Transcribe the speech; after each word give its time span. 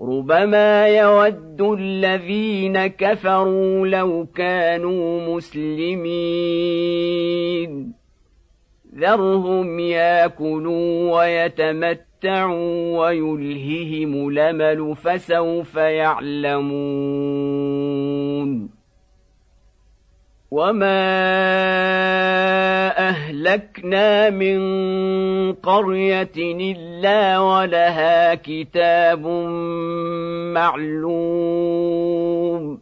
ربما 0.00 0.88
يود 0.88 1.60
الذين 1.62 2.86
كفروا 2.86 3.86
لو 3.86 4.26
كانوا 4.34 5.36
مسلمين 5.36 6.80
ذرهم 8.96 9.78
ياكلوا 9.78 11.18
ويتمتعوا 11.18 12.98
ويلههم 12.98 14.28
الامل 14.28 14.96
فسوف 14.96 15.76
يعلمون 15.76 17.39
وما 20.50 21.00
اهلكنا 22.98 24.30
من 24.30 24.58
قريه 25.52 26.32
الا 26.36 27.38
ولها 27.38 28.34
كتاب 28.34 29.26
معلوم 30.54 32.80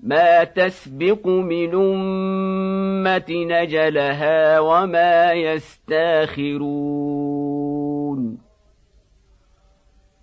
ما 0.00 0.44
تسبق 0.44 1.26
من 1.26 1.74
امه 1.74 3.24
نجلها 3.30 4.60
وما 4.60 5.32
يستاخرون 5.32 6.90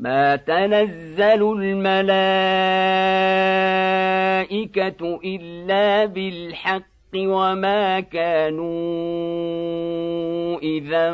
ما 0.00 0.36
تنزل 0.36 1.52
الملائكة 1.62 1.90
إلا 5.24 6.04
بالحق 6.04 6.82
وما 7.16 8.00
كانوا 8.00 8.70
إذا 10.58 11.12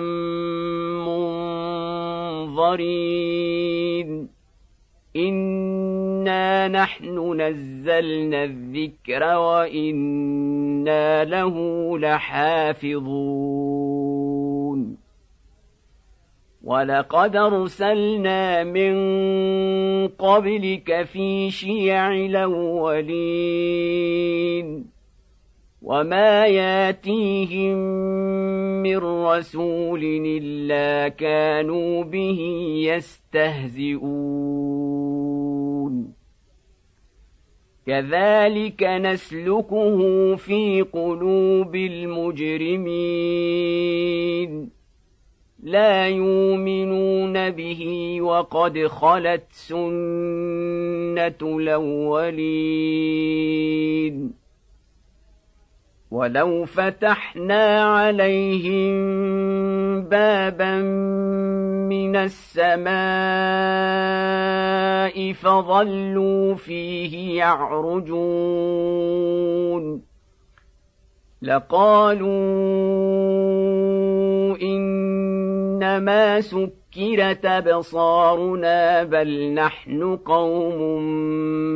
منظرين. 2.48 4.28
إنا 5.16 6.68
نحن 6.68 7.40
نزلنا 7.40 8.44
الذكر 8.44 9.22
وإنا 9.38 11.24
له 11.24 11.54
لحافظون. 11.98 13.85
ولقد 16.66 17.36
أرسلنا 17.36 18.64
من 18.64 18.96
قبلك 20.08 21.02
في 21.02 21.50
شيع 21.50 22.12
الأولين 22.12 23.46
وما 25.82 26.46
ياتيهم 26.46 27.76
من 28.82 28.96
رسول 28.98 30.00
إلا 30.26 31.08
كانوا 31.08 32.04
به 32.04 32.40
يستهزئون. 32.82 34.06
كذلك 37.86 38.82
نسلكه 38.82 40.36
في 40.36 40.82
قلوب 40.82 41.76
المجرمين. 41.76 42.86
لا 45.66 46.08
يؤمنون 46.08 47.50
به 47.50 48.18
وقد 48.20 48.86
خلت 48.86 49.42
سنة 49.50 51.38
الأولين. 51.42 52.46
ولو 56.10 56.64
فتحنا 56.64 57.84
عليهم 57.84 58.94
بابا 60.02 60.76
من 61.88 62.16
السماء 62.16 62.92
فظلوا 65.32 66.54
فيه 66.54 67.38
يعرجون. 67.38 68.86
لقالوا 71.42 72.96
إنما 75.86 76.40
سكرت 76.40 77.44
أبصارنا 77.44 79.02
بل 79.02 79.54
نحن 79.54 80.16
قوم 80.16 81.00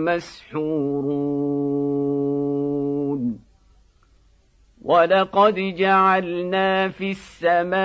مسحورون. 0.04 1.40
ولقد 4.82 5.54
جعلنا 5.54 6.88
في 6.88 7.10
السماء 7.10 7.80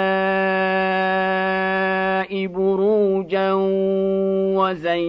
بروجا 2.47 3.53
وزيناها 4.57 5.01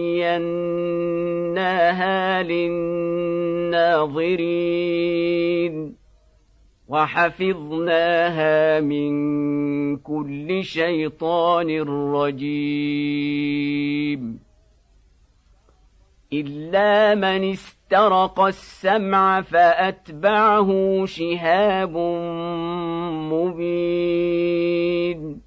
للناظرين. 2.43 3.97
وحفظناها 6.89 8.79
من 8.79 9.97
كل 9.97 10.63
شيطان 10.63 11.81
رجيم. 12.13 13.67
إلا 16.33 17.15
من 17.15 17.51
استرق 17.51 18.39
السمع 18.39 19.41
فأتبعه 19.41 21.05
شهاب 21.05 21.97
مبين. 23.33 25.46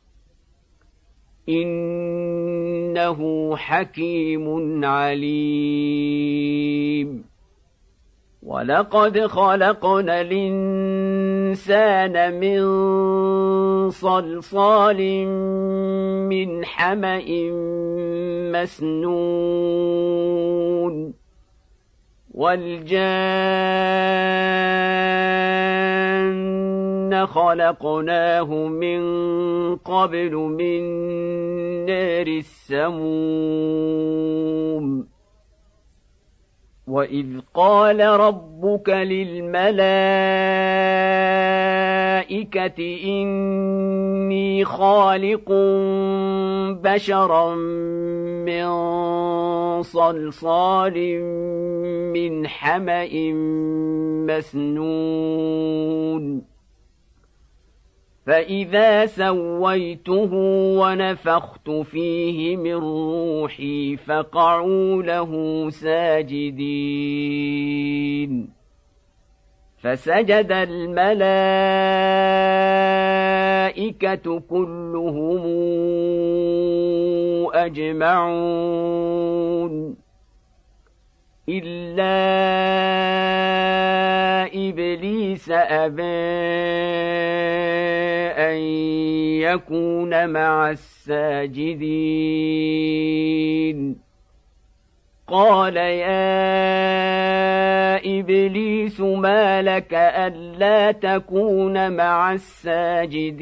إنه 1.49 3.19
حكيم 3.55 4.85
عليم. 4.85 6.41
ولقد 8.43 9.19
خلقنا 9.19 10.21
الإنسان 10.21 12.13
من 12.39 12.61
صلصال 13.89 15.27
من 16.29 16.65
حمأ 16.65 17.23
مسنون. 18.51 20.01
والجان 22.33 23.11
خلقناه 27.25 28.53
من 28.67 29.01
قبل 29.75 30.35
من 30.35 30.81
نار 31.91 32.27
السموم. 32.27 32.91
واذ 36.87 37.39
قال 37.53 37.99
ربك 37.99 38.89
للملائكه 38.89 39.75
اني 43.05 44.65
خالق 44.65 45.51
بشرا 46.83 47.55
من 48.45 48.67
صلصال 49.81 51.23
من 52.13 52.47
حما 52.47 53.07
مسنون. 54.27 56.50
فاذا 58.25 59.05
سويته 59.05 60.29
ونفخت 60.81 61.69
فيه 61.69 62.57
من 62.57 62.73
روحي 62.73 63.97
فقعوا 63.97 65.03
له 65.03 65.69
ساجدين 65.69 67.01
فسجد 69.77 70.51
الملائكه 70.51 71.11
كلهم 74.39 75.41
اجمعون 77.53 79.21
إلا 81.49 82.21
إبليس 84.69 85.49
أبى 85.49 86.03
أن 88.37 88.57
يكون 89.41 90.29
مع 90.29 90.69
الساجدين. 90.71 92.01
قال 95.27 95.77
يا 95.77 96.21
إبليس 98.19 98.99
ما 98.99 99.61
لك 99.61 99.93
ألا 99.93 100.91
تكون 100.91 101.91
مع 101.91 102.33
الساجدين؟ 102.33 103.41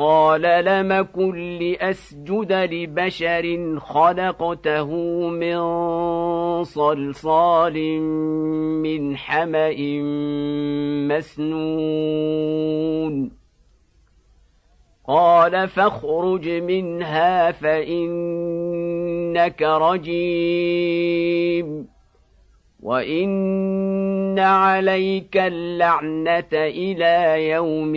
قال 0.00 0.64
لم 0.64 1.02
كن 1.02 1.58
لاسجد 1.58 2.52
لبشر 2.52 3.78
خلقته 3.78 4.94
من 5.28 5.58
صلصال 6.64 8.00
من 8.82 9.16
حمأ 9.16 10.00
مسنون. 11.08 13.30
قال 15.08 15.68
فاخرج 15.68 16.48
منها 16.48 17.50
فإنك 17.50 19.62
رجيم. 19.62 21.20
وإن 22.82 24.38
عليك 24.38 25.36
اللعنة 25.36 26.48
إلى 26.52 27.48
يوم 27.50 27.96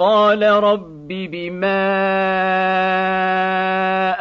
قال 0.00 0.42
رب 0.42 1.08
بما 1.08 1.90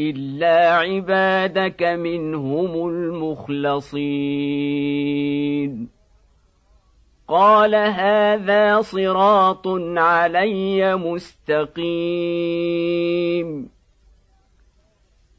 إلا 0.00 0.74
عبادك 0.74 1.82
منهم 1.82 2.88
المخلصين. 2.88 3.94
قال 7.34 7.74
هذا 7.74 8.80
صراط 8.80 9.68
علي 9.96 10.96
مستقيم. 10.96 11.88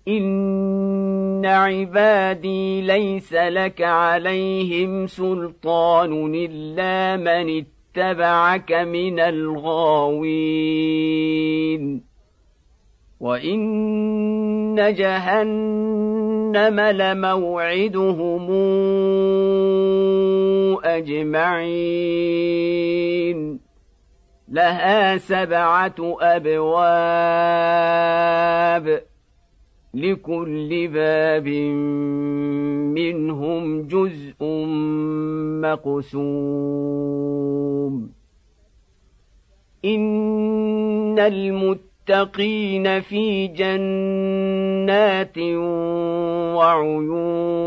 إن 0.07 1.45
عبادي 1.45 2.81
ليس 2.81 3.33
لك 3.33 3.81
عليهم 3.81 5.07
سلطان 5.07 6.35
إلا 6.35 7.17
من 7.17 7.63
اتبعك 7.97 8.71
من 8.71 9.19
الغاوين. 9.19 10.15
وان 13.19 14.75
جهنم 14.93 16.79
لموعدهم 16.79 18.51
اجمعين 22.25 23.59
لها 24.49 25.17
سبعه 25.17 25.95
ابواب 26.21 27.35
لكل 29.93 30.87
باب 30.87 31.47
منهم 32.97 33.87
جزء 33.87 34.35
مقسوم 36.25 37.35
ان 39.85 41.19
المتقين 41.19 41.94
للمتقين 42.09 43.01
في 43.01 43.47
جنات 43.47 45.37
وعيون 46.57 47.65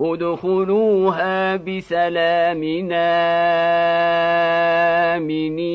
ادخلوها 0.00 1.56
بسلام 1.56 2.88
آمنين. 5.12 5.74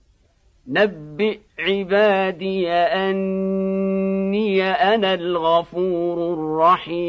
نبئ 0.71 1.37
عبادي 1.59 2.69
أني 2.69 4.63
أنا 4.63 5.13
الغفور 5.13 6.33
الرحيم. 6.33 7.01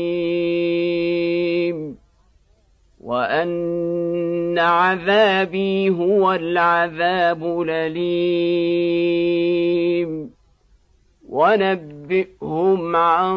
وأن 3.01 4.59
عذابي 4.59 5.91
هو 5.91 6.33
العذاب 6.33 7.63
الأليم. 7.63 10.31
ونبئهم 11.29 12.97
عن 12.97 13.37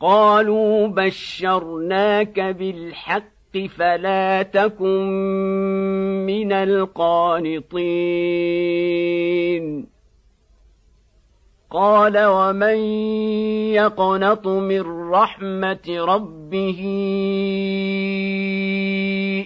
قالوا 0.00 0.86
بشرناك 0.88 2.40
بالحق 2.40 3.58
فلا 3.76 4.42
تكن 4.42 5.06
من 6.26 6.52
القانطين. 6.52 7.60
قال 11.70 12.24
ومن 12.26 12.76
يقنط 13.78 14.46
من 14.46 15.10
رحمة 15.10 15.86
ربه 15.88 16.80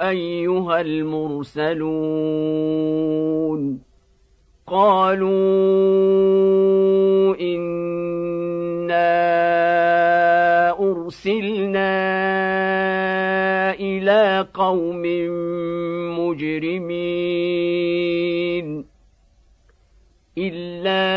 أيها 0.00 0.80
المرسلون؟ 0.80 1.88
قالوا 4.70 5.28
انا 7.40 9.08
أرسلنا 10.80 11.98
إلى 13.80 14.46
قوم 14.54 15.02
مجرمين 16.18 17.28
إلا 20.38 21.08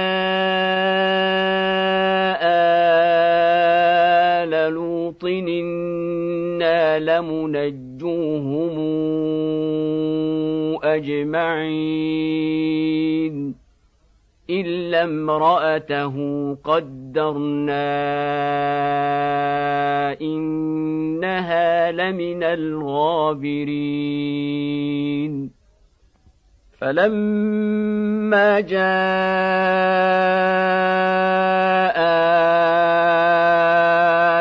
آل 4.44 4.74
لوط 4.74 5.26
إنا 5.26 7.00
لمنجوهم 7.00 8.76
أجمعين 10.84 12.32
إلا 14.50 15.04
امرأته 15.04 16.16
قدرنا 16.64 17.92
إنها 20.22 21.92
لمن 21.92 22.44
الغابرين. 22.44 23.92
فلما 26.82 28.60
جاء 28.60 28.82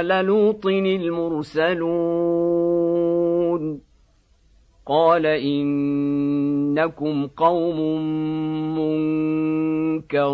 آل 0.01 0.09
لوط 0.27 0.67
المرسلون 0.67 2.21
قال 4.87 5.27
إنكم 6.71 7.27
قوم 7.27 7.81
منكرون. 9.99 10.31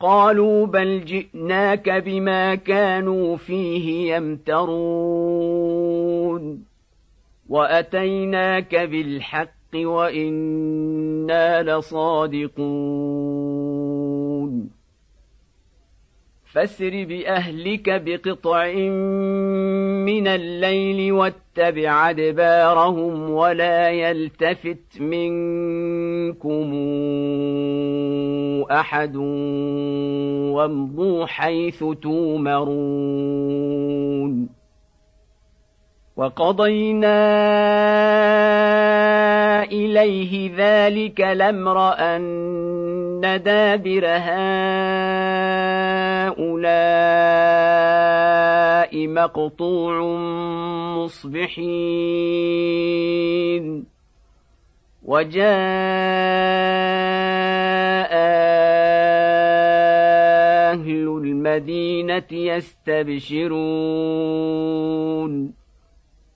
قالوا 0.00 0.66
بل 0.66 1.04
جئناك 1.04 1.90
بما 1.90 2.54
كانوا 2.54 3.36
فيه 3.36 4.14
يمترون. 4.14 4.70
وأتيناك 7.48 8.74
بالحق 8.76 9.50
وإنا 9.74 11.62
لصادقون. 11.62 12.70
فاسر 16.52 17.04
بأهلك 17.04 18.02
بقطع 18.02 18.64
من 20.10 20.28
الليل 20.28 21.12
واتبع 21.12 22.10
أدبارهم 22.10 23.30
ولا 23.30 23.90
يلتفت 23.90 25.00
منكم 25.00 26.68
أحد 28.70 29.16
وامضوا 30.56 31.26
حيث 31.26 31.84
تومرون. 32.02 33.40
وقضينا 36.16 37.20
إليه 39.64 40.50
ذلك 40.56 41.20
الأمر 41.20 41.92
أن 41.98 43.40
دابر 43.44 44.06
هؤلاء 44.06 44.50
مقطوع 48.94 50.02
مصبحين 52.10 52.40
وجاء 55.02 55.50
أهل 60.70 61.08
المدينة 61.24 62.26
يستبشرون 62.32 63.60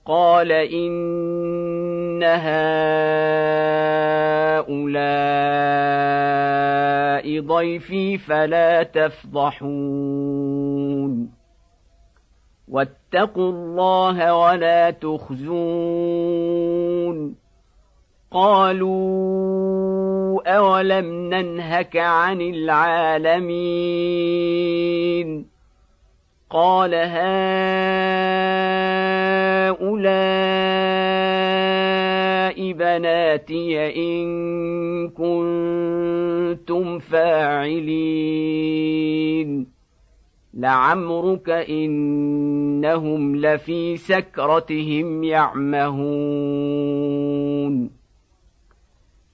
قال 0.05 0.51
إن 0.51 2.23
هؤلاء 2.23 2.85
ضيفي 7.39 8.17
فلا 8.17 8.83
تفضحون 8.83 10.64
واتقوا 12.67 13.51
الله 13.51 14.35
ولا 14.35 14.89
تخزون. 14.91 16.35
قالوا 18.31 19.35
أولم 20.57 21.05
ننهك 21.05 21.97
عن 21.97 22.41
العالمين؟ 22.41 23.85
قال 26.49 26.95
هؤلاء 26.95 27.45
بناتي 32.71 33.95
إن 33.95 35.09
كنتم 35.09 36.99
فاعلين. 36.99 38.55
لعمرك 40.55 41.49
إنهم 41.49 43.35
لفي 43.35 43.97
سكرتهم 43.97 45.23
يعمهون. 45.23 46.45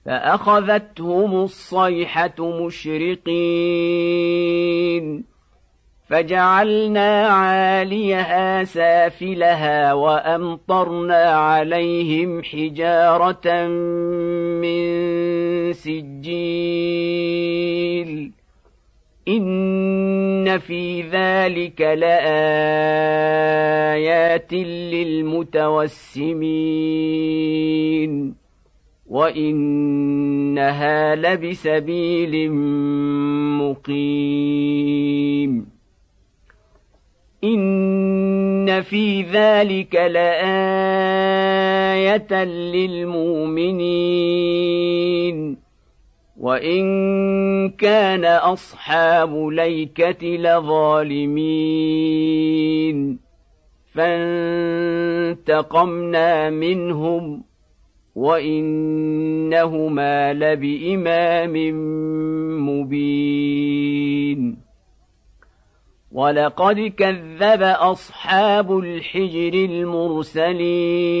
فأخذتهم 0.06 1.34
الصيحة 1.34 2.64
مشرقين. 2.64 3.32
فجعلنا 6.08 7.26
عاليها 7.26 8.64
سافلها 8.64 9.92
وأمطرنا 9.92 11.24
عليهم 11.24 12.42
حجارة 12.42 13.66
من 14.62 14.82
سجيل. 15.72 16.82
في 20.58 21.02
ذلك 21.02 21.80
لايات 21.80 22.12
للمتوسمين 27.32 28.34
وانها 29.06 31.14
لبسبيل 31.14 32.52
مقيم 33.60 35.66
ان 37.44 38.82
في 38.82 39.22
ذلك 39.22 39.94
لايه 39.94 41.32
للمؤمنين 42.44 43.22
وان 46.42 47.70
كان 47.70 48.24
اصحاب 48.24 49.46
ليكه 49.46 50.26
لظالمين 50.26 51.38
فانتقمنا 55.34 56.50
منهم 56.50 57.44
وانهما 58.14 59.32
لبامام 60.32 61.52
مبين 62.68 64.56
ولقد 66.12 66.80
كذب 66.80 67.62
اصحاب 67.62 68.78
الحجر 68.78 69.54
المرسلين 69.54 71.12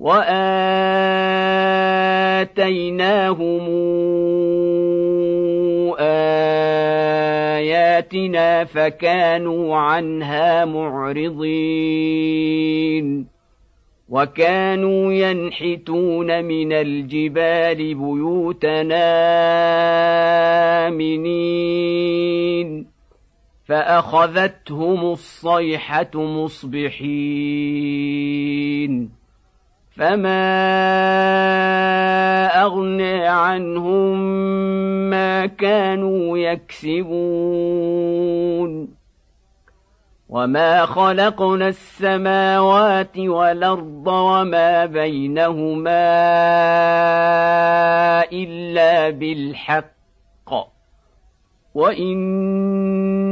واتيناهم 0.00 0.40
اياتنا 7.60 8.64
فكانوا 8.64 9.76
عنها 9.76 10.64
معرضين 10.64 12.00
وكانوا 14.08 15.12
ينحتون 15.12 16.44
من 16.44 16.72
الجبال 16.72 17.76
بيوتنا 17.76 19.06
امنين 20.88 22.86
فاخذتهم 23.64 25.12
الصيحه 25.12 26.10
مصبحين 26.14 27.20
فما 29.96 30.46
اغنى 32.62 33.26
عنهم 33.28 34.20
ما 35.10 35.46
كانوا 35.46 36.38
يكسبون 36.38 37.90
وما 40.28 40.86
خلقنا 40.86 41.68
السماوات 41.68 43.18
والارض 43.18 44.06
وما 44.06 44.86
بينهما 44.86 46.10
الا 48.32 49.10
بالحق 49.10 50.20
وان 51.74 53.19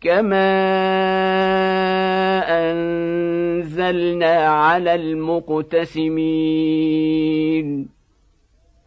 كما 0.00 0.48
انزلنا 2.48 4.36
على 4.36 4.94
المقتسمين 4.94 6.18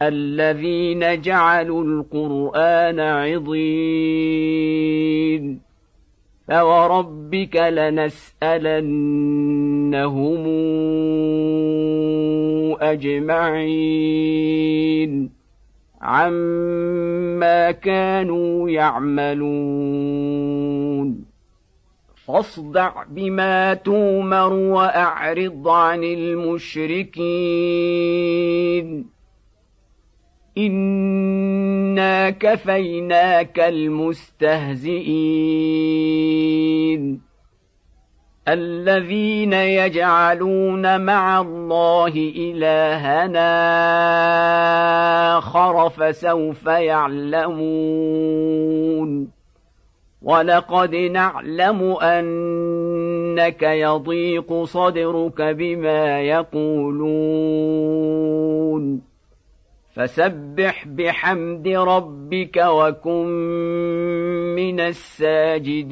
الذين 0.01 1.21
جعلوا 1.21 1.83
القران 1.83 2.99
عضين 2.99 4.01
فوربك 6.47 7.55
لنسالنهم 7.55 8.81
اجمعين 12.81 14.31
عما 16.01 17.71
كانوا 17.71 18.69
يعملون 18.69 20.31
فاصدع 22.15 23.03
بما 23.03 23.73
تومر 23.73 24.53
واعرض 24.53 25.67
عن 25.67 26.03
المشركين 26.03 27.21
انا 30.57 32.29
كفيناك 32.29 33.59
المستهزئين 33.59 34.81
الذين 38.47 39.53
يجعلون 39.53 41.01
مع 41.01 41.41
الله 41.41 42.31
إلهنا 42.35 43.51
آخر 45.37 45.89
فسوف 45.89 46.65
يعلمون. 46.65 47.81
ولقد 50.21 50.95
نعلم 50.95 51.97
أنك 52.01 53.63
يضيق 53.63 54.63
صدرك 54.63 55.41
بما 55.41 56.21
يقولون. 56.21 57.01
فسبح 59.95 60.87
بحمد 60.87 61.67
ربك 61.67 62.57
وكن 62.57 63.25
من 64.55 64.79
الساجدين. 64.79 65.91